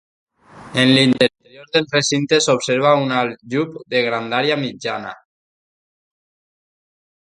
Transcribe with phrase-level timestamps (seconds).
[0.83, 5.17] En l'interior del recinte s'observa un aljub de grandària mitjana.